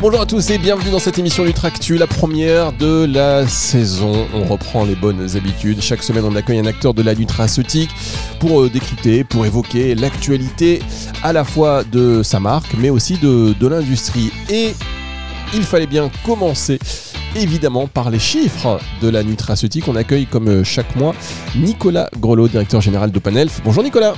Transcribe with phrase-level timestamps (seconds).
[0.00, 4.28] Bonjour à tous et bienvenue dans cette émission Nutractu, la première de la saison.
[4.32, 5.80] On reprend les bonnes habitudes.
[5.80, 7.90] Chaque semaine, on accueille un acteur de la nutraceutique
[8.38, 10.80] pour euh, décrypter, pour évoquer l'actualité
[11.24, 14.30] à la fois de sa marque, mais aussi de, de l'industrie.
[14.48, 14.72] Et
[15.52, 16.78] il fallait bien commencer
[17.34, 19.88] évidemment par les chiffres de la nutraceutique.
[19.88, 21.14] On accueille comme euh, chaque mois
[21.56, 23.62] Nicolas Grelot, directeur général d'OpenElf.
[23.64, 24.14] Bonjour Nicolas.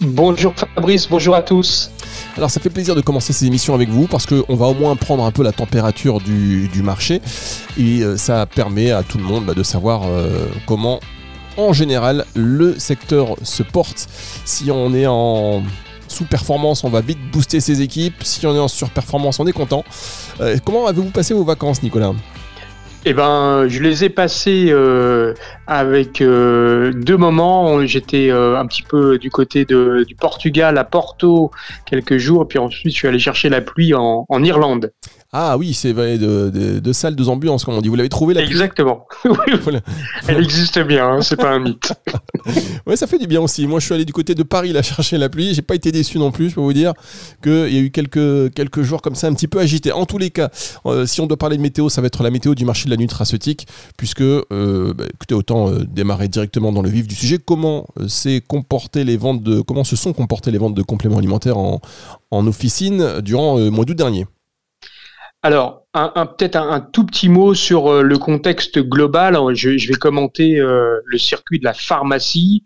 [0.00, 1.90] Bonjour Fabrice, bonjour à tous.
[2.36, 4.94] Alors ça fait plaisir de commencer ces émissions avec vous parce qu'on va au moins
[4.94, 7.22] prendre un peu la température du, marché
[7.78, 11.00] et euh, ça permet à tout le monde bah, de savoir euh, comment
[11.56, 14.08] en général le secteur se porte.
[14.44, 15.62] Si on est en
[16.08, 18.22] sous-performance, on va vite booster ses équipes.
[18.22, 19.84] Si on est en surperformance, on est content.
[20.40, 22.12] Euh, comment avez-vous passé vos vacances Nicolas?
[23.08, 25.32] Eh ben, je les ai passés euh,
[25.68, 27.86] avec euh, deux moments.
[27.86, 31.52] J'étais euh, un petit peu du côté de, du Portugal à Porto
[31.84, 34.92] quelques jours, puis ensuite je suis allé chercher la pluie en, en Irlande.
[35.38, 37.90] Ah oui, c'est de, de, de salles, deux ambulances, comme on dit.
[37.90, 39.06] Vous l'avez trouvé la Exactement.
[40.28, 41.92] Elle existe bien, hein, c'est pas un mythe.
[42.86, 43.66] ouais, ça fait du bien aussi.
[43.66, 45.52] Moi, je suis allé du côté de Paris là chercher la pluie.
[45.52, 46.48] J'ai pas été déçu non plus.
[46.48, 46.94] Je peux vous dire
[47.42, 49.92] qu'il y a eu quelques, quelques jours comme ça un petit peu agités.
[49.92, 50.48] En tous les cas,
[51.04, 52.96] si on doit parler de météo, ça va être la météo du marché de la
[52.96, 53.66] nutraceutique,
[53.98, 57.36] puisque, euh, bah, écoutez, autant euh, démarrer directement dans le vif du sujet.
[57.36, 61.18] Comment euh, s'est comporté les ventes de, comment se sont comportées les ventes de compléments
[61.18, 61.82] alimentaires en,
[62.30, 64.24] en officine durant le mois d'août dernier?
[65.46, 65.84] Alors,
[66.36, 69.38] peut-être un, tout petit mot sur le contexte global.
[69.54, 72.64] Je, vais commenter le circuit de la pharmacie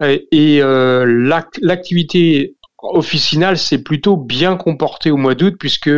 [0.00, 5.90] et l'activité officinale s'est plutôt bien comportée au mois d'août puisque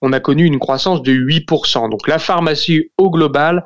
[0.00, 1.90] on a connu une croissance de 8%.
[1.90, 3.64] Donc la pharmacie au global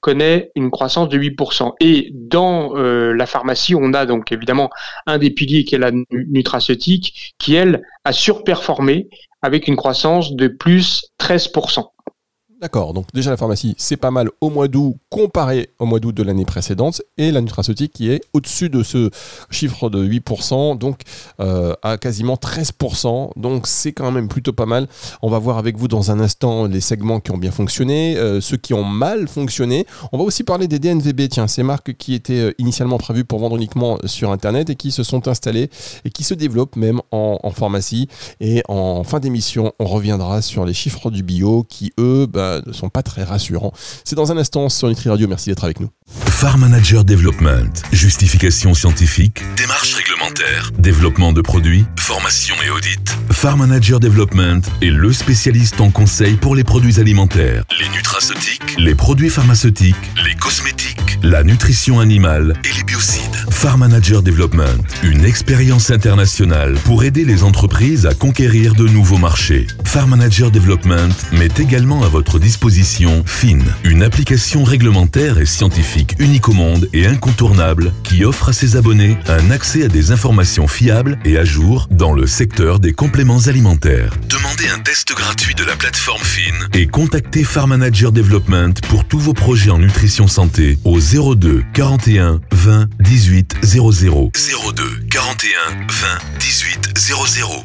[0.00, 1.72] connaît une croissance de 8%.
[1.80, 4.68] Et dans euh, la pharmacie, on a donc évidemment
[5.06, 9.08] un des piliers qui est la nutraceutique, qui elle a surperformé
[9.44, 11.93] avec une croissance de plus 13%.
[12.64, 16.14] D'accord, donc déjà la pharmacie, c'est pas mal au mois d'août comparé au mois d'août
[16.14, 19.10] de l'année précédente, et la nutraceutique qui est au-dessus de ce
[19.50, 21.00] chiffre de 8%, donc
[21.40, 24.88] euh, à quasiment 13%, donc c'est quand même plutôt pas mal.
[25.20, 28.40] On va voir avec vous dans un instant les segments qui ont bien fonctionné, euh,
[28.40, 29.86] ceux qui ont mal fonctionné.
[30.12, 33.40] On va aussi parler des DNVB, tiens, ces marques qui étaient euh, initialement prévues pour
[33.40, 35.68] vendre uniquement sur Internet et qui se sont installées
[36.06, 38.08] et qui se développent même en, pharmacie.
[38.40, 42.72] Et en fin d'émission, on reviendra sur les chiffres du bio qui, eux, bah, ne
[42.72, 43.72] sont pas très rassurants.
[44.04, 45.28] C'est dans un instant sur Nutri Radio.
[45.28, 45.88] Merci d'être avec nous.
[46.26, 53.16] Farm Manager Development, justification scientifique, démarche réglementaire, développement de produits, formation et audit.
[53.30, 58.94] Farm Manager Development est le spécialiste en conseil pour les produits alimentaires, les nutraceutiques, les
[58.94, 63.34] produits pharmaceutiques, les cosmétiques, la nutrition animale et les biocides.
[63.50, 69.66] Farm Manager Development, une expérience internationale pour aider les entreprises à conquérir de nouveaux marchés.
[69.84, 76.48] Farm Manager Development met également à votre disposition FIN, une application réglementaire et scientifique unique
[76.48, 81.18] au monde et incontournable qui offre à ses abonnés un accès à des informations fiables
[81.24, 84.12] et à jour dans le secteur des compléments alimentaires.
[84.28, 89.18] Demandez un test gratuit de la plateforme FIN et contactez Farm Manager Development pour tous
[89.18, 96.98] vos projets en nutrition santé au 02 41 20 18 00 02 41 20 18
[96.98, 97.64] 00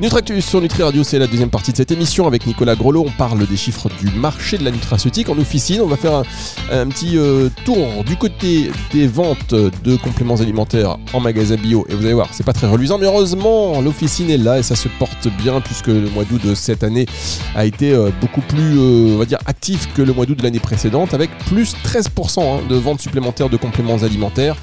[0.00, 3.04] Nutractus sur Nutri Radio, c'est la deuxième partie de cette émission avec Nicolas Grelot.
[3.06, 5.80] On parle des chiffres du marché de la nutraceutique en officine.
[5.82, 6.24] On va faire
[6.72, 11.86] un, petit euh, tour du côté des ventes de compléments alimentaires en magasin bio.
[11.88, 14.74] Et vous allez voir, c'est pas très reluisant, mais heureusement, l'officine est là et ça
[14.74, 17.06] se porte bien puisque le mois d'août de cette année
[17.54, 20.42] a été euh, beaucoup plus, euh, on va dire, actif que le mois d'août de
[20.42, 24.56] l'année précédente avec plus 13% hein, de ventes supplémentaires de compléments alimentaires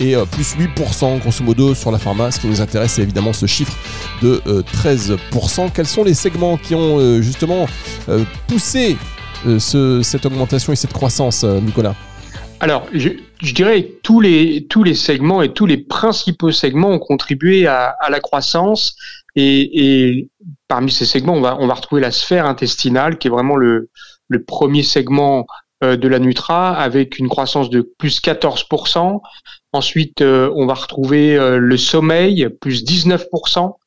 [0.00, 2.30] et plus 8% grosso modo sur la pharma.
[2.30, 3.76] Ce qui nous intéresse, c'est évidemment ce chiffre
[4.22, 4.77] de 13%.
[4.82, 7.66] Quels sont les segments qui ont euh, justement
[8.08, 8.96] euh, poussé
[9.46, 9.58] euh,
[10.02, 11.94] cette augmentation et cette croissance, Nicolas?
[12.60, 13.10] Alors, je,
[13.54, 18.20] dirais tous les, tous les segments et tous les principaux segments ont contribué à, la
[18.20, 18.96] croissance.
[19.36, 20.28] Et,
[20.68, 23.88] parmi ces segments, on va, retrouver la sphère intestinale, qui est vraiment le
[24.46, 25.46] premier segment
[25.82, 29.20] de la Nutra, avec une croissance de plus 14%.
[29.72, 33.77] Ensuite, on va retrouver le sommeil, plus 19%.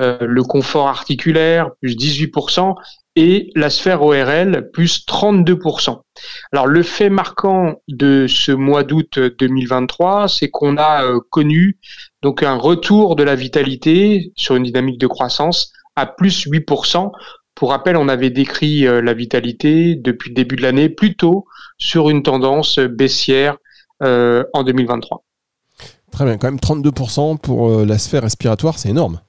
[0.00, 2.74] Euh, le confort articulaire, plus 18%,
[3.16, 6.00] et la sphère ORL plus 32%.
[6.52, 11.78] Alors le fait marquant de ce mois d'août 2023, c'est qu'on a euh, connu
[12.22, 17.10] donc un retour de la vitalité sur une dynamique de croissance à plus 8%.
[17.54, 21.44] Pour rappel, on avait décrit euh, la vitalité depuis le début de l'année plutôt
[21.76, 23.56] sur une tendance baissière
[24.02, 25.22] en 2023.
[26.10, 29.20] Très bien, quand même 32% pour la sphère respiratoire, c'est énorme.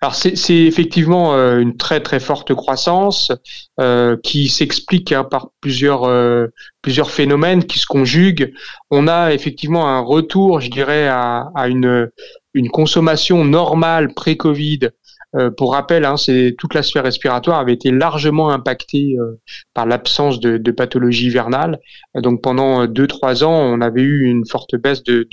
[0.00, 3.32] Alors c'est effectivement euh, une très très forte croissance
[3.80, 6.46] euh, qui s'explique hein, par plusieurs euh,
[6.82, 8.52] plusieurs phénomènes qui se conjuguent.
[8.90, 12.10] On a effectivement un retour, je dirais, à, à une
[12.54, 14.90] une consommation normale pré-Covid
[15.36, 16.14] euh, pour rappel, hein,
[16.56, 19.38] toute la sphère respiratoire avait été largement impactée euh,
[19.74, 21.78] par l'absence de, pathologie hivernale.
[22.14, 25.28] Donc pendant deux trois ans, on avait eu une forte baisse de,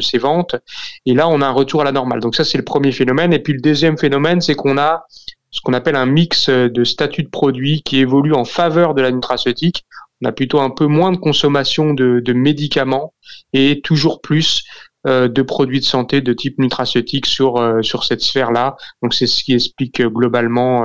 [0.00, 0.56] ces ventes,
[1.04, 2.20] et là on a un retour à la normale.
[2.20, 3.32] Donc ça c'est le premier phénomène.
[3.32, 5.04] Et puis le deuxième phénomène, c'est qu'on a
[5.50, 9.10] ce qu'on appelle un mix de statuts de produits qui évolue en faveur de la
[9.10, 9.84] nutraceutique.
[10.22, 13.12] On a plutôt un peu moins de consommation de, de médicaments
[13.52, 18.20] et toujours plus euh, de produits de santé de type nutraceutique sur euh, sur cette
[18.20, 18.76] sphère-là.
[19.02, 20.84] Donc c'est ce qui explique euh, globalement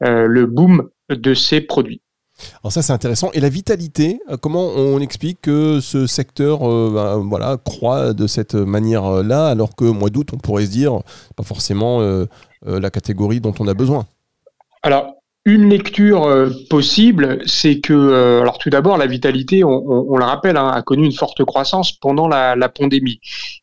[0.00, 2.00] le boom de ces produits.
[2.62, 3.30] Alors ça c'est intéressant.
[3.32, 6.60] Et la vitalité, comment on explique que ce secteur
[6.92, 11.00] bah, voilà, croît de cette manière-là alors que mois d'août on pourrait se dire
[11.34, 12.00] pas forcément
[12.64, 14.06] la catégorie dont on a besoin?
[14.84, 15.17] Alors
[15.48, 20.58] une lecture euh, possible, c'est que, euh, alors tout d'abord, la vitalité, on, le rappelle,
[20.58, 23.20] hein, a connu une forte croissance pendant la, pandémie.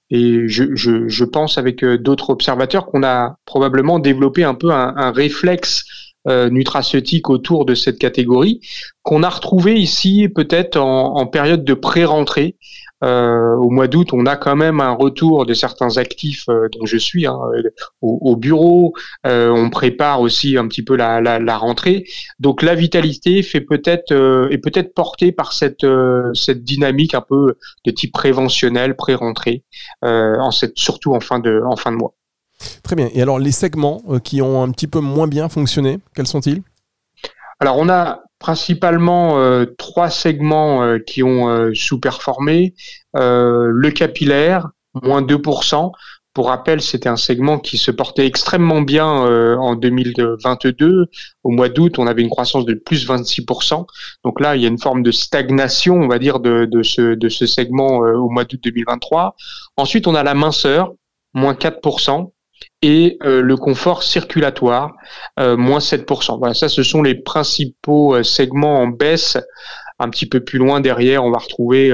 [0.10, 5.84] Et je, pense avec euh, d'autres observateurs qu'on a probablement développé un peu un, réflexe
[6.28, 8.60] nutraceutique autour de cette catégorie
[9.04, 12.56] qu'on a retrouvé ici peut-être en, en, période de pré-rentrée
[13.06, 16.86] euh, au mois d'août, on a quand même un retour de certains actifs euh, dont
[16.86, 17.40] je suis hein,
[18.02, 18.94] au, bureau.
[19.28, 22.06] Euh, on prépare aussi un petit peu la, la, la rentrée.
[22.40, 24.12] Donc la vitalité fait peut-être
[24.52, 25.86] est peut-être portée par cette
[26.34, 29.64] cette dynamique un peu de type préventionnel, pré-rentrée,
[30.02, 32.14] en cette, surtout en fin de en fin de mois.
[32.84, 33.10] Très bien.
[33.14, 36.62] Et alors les segments qui ont un petit peu moins bien fonctionné, quels sont-ils?
[37.60, 42.74] Alors on a principalement euh, trois segments euh, qui ont euh, sous-performé.
[43.14, 44.70] le capillaire,
[45.04, 45.92] moins 2%.
[46.34, 51.06] Pour rappel, c'était un segment qui se portait extrêmement bien en 2022.
[51.44, 53.86] Au mois d'août, on avait une croissance de plus 26%.
[54.26, 57.30] Donc là, il y a une forme de stagnation, on va dire, de, ce, de
[57.30, 59.38] ce segment au mois d'août 2023.
[59.78, 60.92] Ensuite, on a la minceur,
[61.34, 62.34] moins 4%
[62.82, 64.94] et euh, le confort circulatoire,
[65.40, 66.38] euh, moins 7%.
[66.38, 69.38] Voilà, ça, ce sont les principaux euh, segments en baisse.
[69.98, 71.90] Un petit peu plus loin derrière, on va retrouver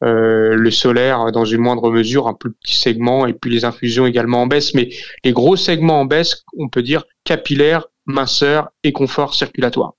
[0.00, 4.42] le solaire dans une moindre mesure, un plus petit segment, et puis les infusions également
[4.42, 4.72] en baisse.
[4.72, 4.90] Mais
[5.24, 9.94] les gros segments en baisse, on peut dire capillaire, minceur et confort circulatoire.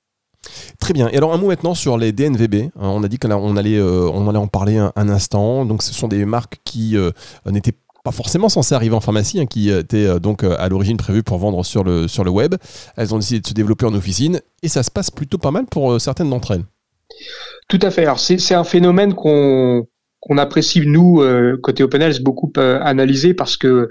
[0.79, 1.09] Très bien.
[1.09, 2.69] Et alors un mot maintenant sur les DNVB.
[2.77, 5.65] On a dit qu'on allait, on allait en parler un, instant.
[5.65, 6.95] Donc ce sont des marques qui
[7.45, 7.75] n'étaient
[8.05, 11.23] pas forcément censées arriver en pharmacie, hein, qui étaient euh, donc euh, à l'origine prévues
[11.23, 12.53] pour vendre sur le, sur le web.
[12.95, 15.65] Elles ont décidé de se développer en officine et ça se passe plutôt pas mal
[15.65, 16.65] pour euh, certaines d'entre elles.
[17.67, 18.03] Tout à fait.
[18.03, 19.87] Alors c'est un phénomène qu'on
[20.25, 21.23] qu'on apprécie nous
[21.61, 23.89] côté OpenHealth beaucoup analyser parce que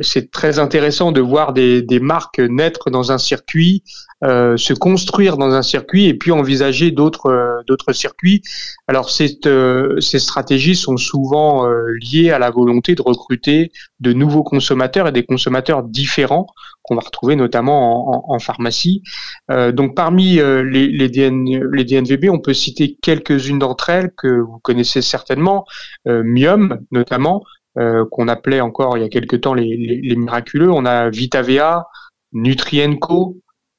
[0.00, 3.82] c'est très intéressant de voir des, marques naître dans un circuit
[4.24, 8.40] euh, se construire dans un circuit et puis envisager d'autres euh, circuits.
[8.86, 9.10] Alors
[9.46, 11.66] euh, ces stratégies sont souvent
[12.00, 16.46] liées à la volonté de recruter de nouveaux consommateurs et des consommateurs différents
[16.92, 19.02] qu'on va retrouver notamment en, pharmacie.
[19.48, 24.58] donc parmi les, les, DN, les DNVB, on peut citer quelques-unes d'entre elles que vous
[24.60, 25.64] connaissez certainement,
[26.06, 27.44] Mium notamment,
[27.74, 30.70] qu'on appelait encore il y a quelques temps les, miraculeux.
[30.70, 31.86] On a VitaVea,
[32.32, 33.38] Nutrienco,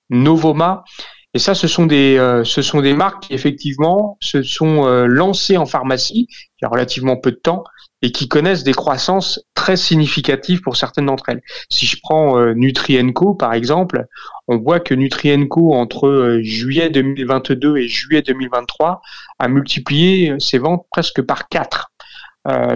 [0.09, 0.83] Novoma.
[1.33, 5.07] Et ça, ce sont des, euh, ce sont des marques qui effectivement se sont euh,
[5.07, 7.63] lancées en pharmacie il y a relativement peu de temps
[8.03, 11.41] et qui connaissent des croissances très significatives pour certaines d'entre elles.
[11.69, 14.05] Si je prends euh, Nutrienco par exemple,
[14.47, 19.01] on voit que Nutrienco entre juillet 2022 et juillet 2023
[19.39, 21.91] a multiplié ses ventes presque par quatre.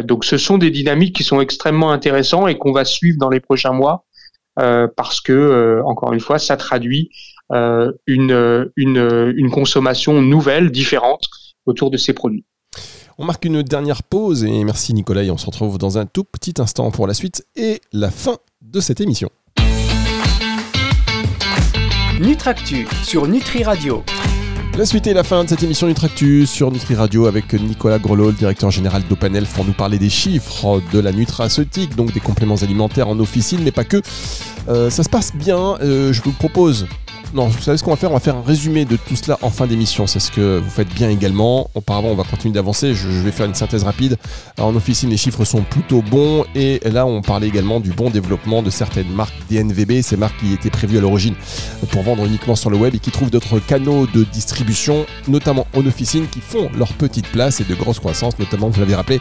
[0.06, 3.42] donc ce sont des dynamiques qui sont extrêmement intéressantes et qu'on va suivre dans les
[3.42, 4.06] prochains mois
[4.60, 7.12] euh, parce que, euh, encore une fois, ça traduit
[7.52, 11.28] euh, une, une consommation nouvelle, différente
[11.66, 12.46] autour de ces produits.
[13.20, 16.24] On marque une dernière pause et merci Nicolas et on se retrouve dans un tout
[16.24, 19.32] petit instant pour la suite et la fin de cette émission.
[22.20, 24.04] Nutractu sur Nutri Radio.
[24.78, 28.28] La suite et la fin de cette émission Nutractus sur Nutri Radio avec Nicolas Grelot,
[28.28, 32.58] le directeur général d'Opanel, pour nous parler des chiffres de la nutraceutique, donc des compléments
[32.58, 34.00] alimentaires en officine, mais pas que.
[34.70, 35.78] Euh, ça se passe bien.
[35.82, 36.86] Euh, je vous propose
[37.34, 38.12] Non, vous savez ce qu'on va faire?
[38.12, 40.08] On va faire un résumé de tout cela en fin d'émission.
[40.08, 41.70] C'est ce que vous faites bien également.
[41.76, 42.94] Auparavant, on va continuer d'avancer.
[42.94, 44.18] Je, vais faire une synthèse rapide.
[44.60, 46.46] en officine, les chiffres sont plutôt bons.
[46.56, 50.54] Et là, on parlait également du bon développement de certaines marques DNVB, ces marques qui
[50.54, 51.36] étaient prévues à l'origine
[51.92, 55.86] pour vendre uniquement sur le web et qui trouvent d'autres canaux de distribution, notamment en
[55.86, 59.20] officine, qui font leur petite place et de grosse croissance, notamment, vous l'avez rappelé,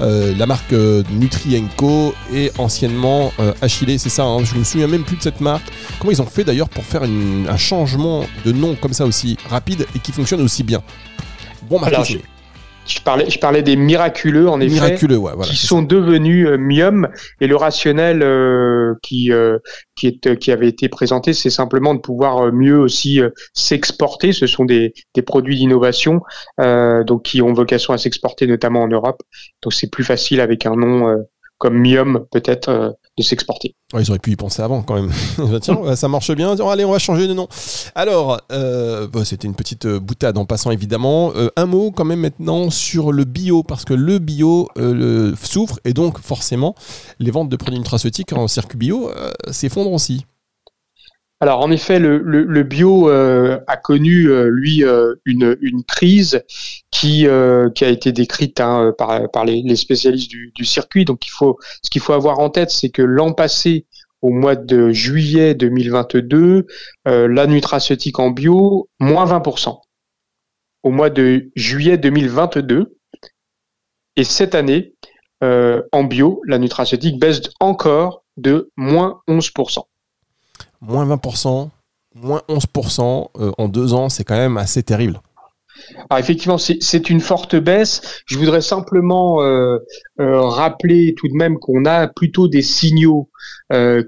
[0.00, 4.44] euh, la marque euh, Nutrienco et anciennement euh, Achille, c'est ça, hein.
[4.44, 5.66] je me souviens même plus de cette marque.
[5.98, 7.02] Comment ils ont fait d'ailleurs pour faire
[7.48, 10.82] un changement de nom comme ça aussi rapide et qui fonctionne aussi bien
[11.68, 12.20] Bon marketing.
[12.88, 16.56] Je parlais, je parlais des miraculeux, en effet, miraculeux, ouais, voilà, qui sont devenus euh,
[16.56, 17.08] Mium.
[17.40, 19.58] Et le rationnel euh, qui, euh,
[19.94, 23.20] qui, est, qui avait été présenté, c'est simplement de pouvoir mieux aussi
[23.52, 24.32] s'exporter.
[24.32, 26.22] Ce sont des, des produits d'innovation
[26.58, 29.22] donc qui ont vocation à s'exporter, notamment en Europe.
[29.62, 31.14] Donc c'est plus facile avec un nom
[31.58, 33.74] comme Mium, peut-être de s'exporter.
[33.94, 35.12] ils auraient pu y penser avant quand même.
[35.60, 36.54] Tiens, ça marche bien.
[36.68, 37.48] allez, on va changer de nom.
[37.94, 41.32] Alors, euh, c'était une petite euh, boutade en passant évidemment.
[41.34, 44.68] Euh, un mot quand même maintenant sur le bio, parce que le bio
[45.40, 46.74] souffre et donc forcément
[47.18, 49.10] les ventes de produits nutraceutiques en circuit bio
[49.50, 50.24] s'effondrent aussi.
[51.40, 56.42] Alors en effet, le, bio euh, a connu euh, lui euh, une, crise
[56.90, 61.04] qui a été décrite hein, par, par les, spécialistes du, du, circuit.
[61.04, 63.86] Donc il faut ce qu'il faut avoir en tête, c'est que l'an passé,
[64.20, 66.66] au mois de juillet 2022,
[67.04, 69.80] la nutraceutique en bio moins 20%.
[70.82, 72.96] Au mois de juillet 2022
[74.16, 74.94] et cette année
[75.40, 79.84] en bio, la nutraceutique baisse encore de moins 11%
[80.80, 81.70] moins 20%,
[82.14, 85.20] moins 11% euh, en deux ans, c'est quand même assez terrible.
[86.10, 88.22] Alors effectivement, c'est une forte baisse.
[88.26, 89.78] Je voudrais simplement euh,
[90.20, 93.30] euh, rappeler tout de même qu'on a plutôt des signaux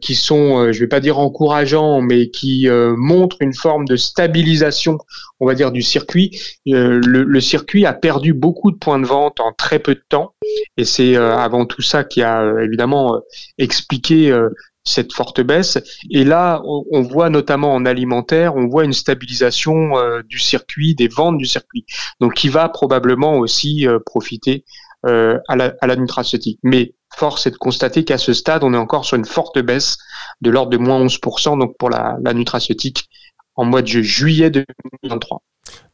[0.01, 4.97] qui sont, je ne vais pas dire encourageants, mais qui montrent une forme de stabilisation,
[5.39, 6.41] on va dire, du circuit.
[6.65, 10.33] Le, le, circuit a perdu beaucoup de points de vente en très peu de temps,
[10.79, 13.21] et c'est avant tout ça qui a évidemment
[13.59, 14.35] expliqué
[14.85, 15.79] cette forte baisse.
[16.11, 21.09] Et là, on, voit notamment en alimentaire, on voit une stabilisation euh, du circuit, des
[21.09, 21.85] ventes du circuit,
[22.21, 24.65] donc qui va probablement aussi euh, profiter
[25.07, 26.59] euh, à, la, à la nutraceutique.
[26.63, 29.99] Mais force est de constater qu'à ce stade, on est encore sur une forte baisse
[30.41, 33.09] de l'ordre de moins 11%, donc pour la, la nutraceutique
[33.57, 35.43] en mois de juillet 2023.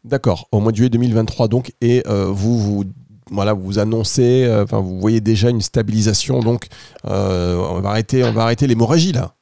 [0.05, 2.85] D'accord, au mois de juillet 2023 donc, et vous vous
[3.31, 6.67] vous annoncez, euh, vous voyez déjà une stabilisation, donc
[7.07, 9.35] euh, on va arrêter, on va arrêter l'hémorragie là.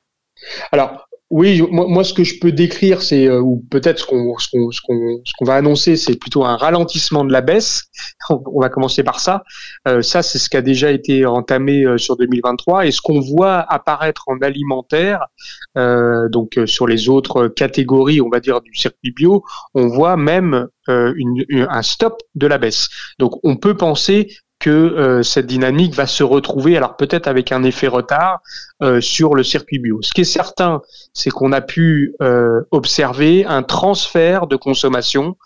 [0.72, 4.46] Alors, oui, moi, ce que je peux décrire, c'est euh, ou peut-être ce qu'on ce
[4.52, 7.86] qu'on ce qu'on va annoncer, c'est plutôt un ralentissement de la baisse.
[8.30, 9.42] On, va commencer par ça.
[9.88, 13.18] Euh, ça, c'est ce qui a déjà été entamé euh, sur 2023 et ce qu'on
[13.18, 15.26] voit apparaître en alimentaire,
[15.74, 19.42] donc sur les autres catégories, on va dire du circuit bio,
[19.74, 22.88] on voit même un stop de la baisse.
[23.18, 24.28] Donc, on peut penser
[24.70, 28.40] euh, cette dynamique va se retrouver, alors peut-être avec un effet retard,
[28.82, 30.00] euh, sur le circuit bio.
[30.02, 35.36] Ce qui est certain, c'est qu'on a pu euh, observer un transfert de consommation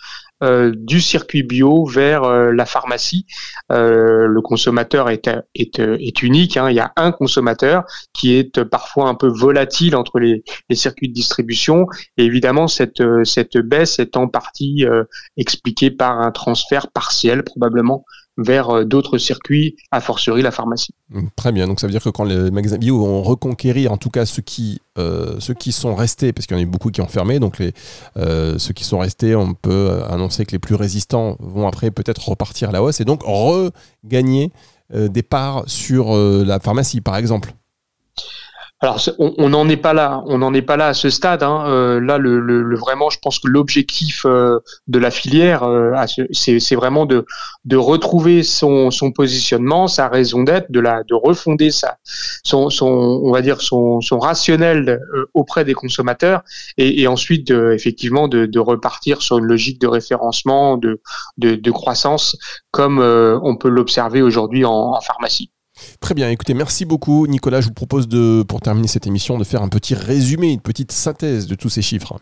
[0.40, 3.26] du circuit bio vers la pharmacie.
[3.70, 5.28] le consommateur est,
[6.22, 6.56] unique.
[6.56, 6.70] Hein.
[6.70, 7.82] Il y a un consommateur
[8.12, 10.44] qui est parfois un peu volatile entre les,
[10.76, 11.87] circuits de distribution.
[12.18, 13.02] Et évidemment, cette
[13.58, 14.87] baisse est en partie
[15.37, 18.04] expliquée par un transfert partiel, probablement
[18.38, 20.95] vers euh, d'autres circuits, a fortiori la pharmacie.
[21.11, 23.99] Mmh, très bien, donc ça veut dire que quand les magasins bio vont reconquérir, en
[23.99, 26.90] tout cas ceux qui, euh, ceux qui sont restés, parce qu'il y en a beaucoup
[26.90, 27.73] qui ont fermé, donc les,
[28.16, 32.28] euh, ceux qui sont restés, on peut annoncer que les plus résistants vont après peut-être
[32.28, 34.52] repartir à la hausse et donc regagner
[34.95, 37.52] des parts sur la pharmacie par exemple.
[38.80, 41.42] Alors, on n'en est pas là, on n'en est pas là à ce stade.
[41.42, 41.64] Hein.
[41.66, 45.90] Euh, là, le, le, vraiment, je pense que l'objectif euh, de la filière, euh,
[46.30, 47.26] c'est vraiment de,
[47.75, 51.97] retrouver son, positionnement, sa raison d'être, de la, de refonder sa,
[52.44, 55.00] son, on va dire son, son rationnel
[55.35, 56.42] auprès des consommateurs,
[56.76, 62.37] et, ensuite, effectivement, de, repartir sur une logique de référencement, de, croissance,
[62.70, 65.50] comme on peut l'observer aujourd'hui en pharmacie.
[66.00, 67.61] Très bien, écoutez, merci beaucoup Nicolas.
[67.61, 70.92] Je vous propose de, pour terminer cette émission de faire un petit résumé, une petite
[70.92, 72.18] synthèse de tous ces chiffres.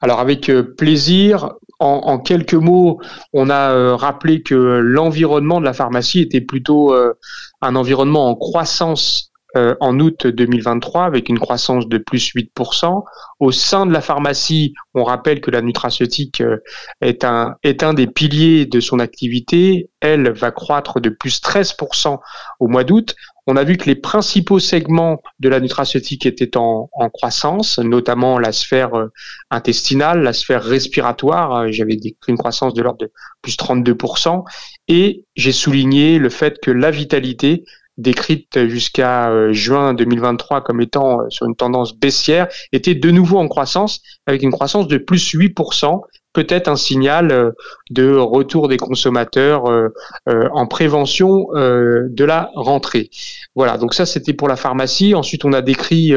[0.00, 3.00] Alors avec euh, plaisir, en, quelques mots,
[3.32, 7.12] on a euh, rappelé que l'environnement de la pharmacie était plutôt euh,
[7.60, 13.04] un environnement en croissance euh, en août 2023 avec une croissance de plus 8%.
[13.38, 16.58] Au sein de la pharmacie, on rappelle que la nutraceutique euh,
[17.00, 19.90] est un, est un des piliers de son activité.
[20.00, 22.18] Elle va croître de plus 13%
[22.58, 23.14] au mois d'août.
[23.46, 28.50] on a vu que les principaux segments de la nutraceutique étaient en, croissance, notamment la
[28.50, 29.12] sphère euh,
[29.50, 31.70] intestinale, la sphère respiratoire.
[31.70, 34.42] J'avais décrit une croissance de l'ordre de plus 32%.
[34.88, 37.64] Et j'ai souligné le fait que la vitalité
[37.98, 43.48] décrite jusqu'à euh, juin 2023 comme étant sur une tendance baissière, était de nouveau en
[43.48, 46.02] croissance, avec une croissance de plus 8%,
[46.34, 47.52] peut-être un signal euh,
[47.90, 49.88] de retour des consommateurs euh,
[50.28, 53.08] euh, en prévention de la rentrée.
[53.54, 55.14] Voilà, donc ça c'était pour la pharmacie.
[55.14, 56.12] Ensuite, on a décrit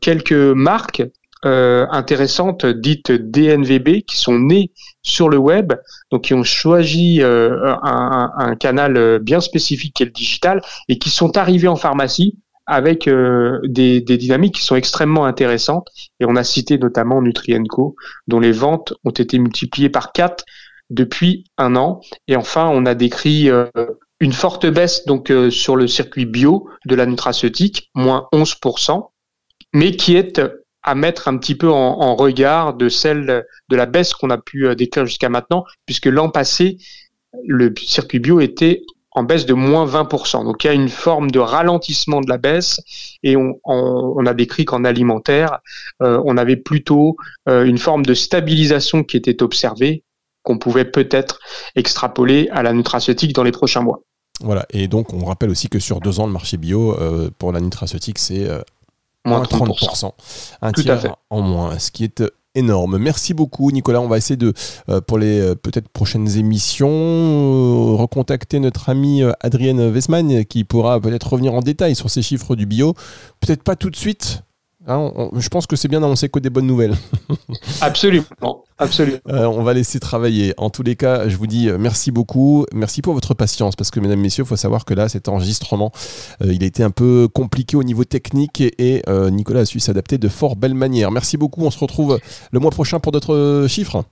[0.00, 1.02] quelques marques
[1.46, 4.72] intéressantes dites DNVB qui sont nées
[5.02, 5.72] sur le web,
[6.10, 11.10] donc qui ont choisi un, un, canal bien spécifique qui est le digital et qui
[11.10, 15.88] sont arrivés en pharmacie avec euh, des, dynamiques qui sont extrêmement intéressantes.
[16.20, 20.44] Et on a cité notamment Nutrienco, dont les ventes ont été multipliées par 4
[20.90, 22.00] depuis un an.
[22.28, 23.66] Et enfin, on a décrit euh,
[24.20, 29.10] une forte baisse donc euh, sur le circuit bio de la nutraceutique, moins 11%,
[29.72, 30.40] mais qui est
[30.86, 34.74] à mettre un petit peu en, regard de celle de la baisse qu'on a pu
[34.76, 36.78] décrire jusqu'à maintenant, puisque l'an passé,
[37.44, 38.82] le circuit bio était
[39.16, 40.44] en baisse de moins 20%.
[40.44, 42.80] Donc il y a une forme de ralentissement de la baisse
[43.22, 45.58] et on, a décrit qu'en alimentaire,
[46.02, 47.16] euh, on avait plutôt
[47.48, 50.04] euh, une forme de stabilisation qui était observée,
[50.42, 51.40] qu'on pouvait peut-être
[51.74, 54.02] extrapoler à la nutraceutique dans les prochains mois.
[54.42, 57.52] Voilà, et donc on rappelle aussi que sur deux ans, le marché bio euh, pour
[57.52, 58.46] la nutraceutique, c'est
[59.26, 60.12] moins 30%.
[60.62, 62.22] Un Tout tiers en moins, ce qui est
[62.56, 62.98] énorme.
[62.98, 64.00] Merci beaucoup Nicolas.
[64.00, 64.52] On va essayer de,
[64.88, 71.00] euh, pour les euh, peut-être prochaines émissions, euh, recontacter notre ami Adrienne Wesman qui pourra
[71.00, 72.94] peut-être revenir en détail sur ces chiffres du bio.
[73.40, 74.42] Peut-être pas tout de suite,
[74.88, 76.94] Hein, je pense que c'est bien d'annoncer que des bonnes nouvelles.
[77.80, 79.18] absolument, absolument.
[79.28, 80.54] Euh, on va laisser travailler.
[80.58, 82.66] En tous les cas, je vous dis euh, merci beaucoup.
[82.72, 85.90] Merci pour votre patience parce que, mesdames, messieurs, il faut savoir que là, cet enregistrement,
[86.42, 90.18] euh, il a été un peu compliqué au niveau technique et, Nicolas a su s'adapter
[90.18, 91.10] de fort belle manière.
[91.10, 91.62] Merci beaucoup.
[91.62, 92.20] On se retrouve
[92.52, 94.04] le mois prochain pour d'autres chiffres.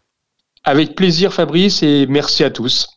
[0.64, 2.88] Avec plaisir, Fabrice, et merci à tous.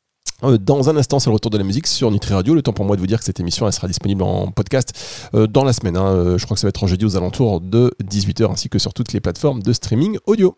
[0.43, 2.53] Euh, dans un instant, c'est le retour de la musique sur Nutri Radio.
[2.53, 4.93] Le temps pour moi de vous dire que cette émission sera disponible en podcast
[5.33, 5.97] euh, dans la semaine.
[5.97, 6.07] Hein.
[6.07, 8.79] Euh, je crois que ça va être en jeudi aux alentours de 18h ainsi que
[8.79, 10.55] sur toutes les plateformes de streaming audio.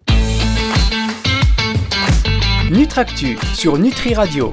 [2.71, 4.47] Nutractu sur Nutri Radio.